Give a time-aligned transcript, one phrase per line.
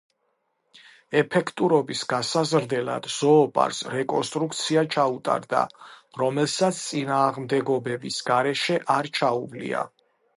[1.19, 5.61] ეფექტურობის გასაზრდელად ზოოპარკს რეკონსტრუქცია ჩაუტარდა,
[6.23, 9.85] რომელსაც წინააღმდეგობების გარეშე არ ჩაუვლია.